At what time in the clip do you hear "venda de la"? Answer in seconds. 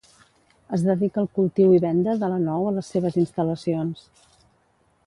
1.85-2.41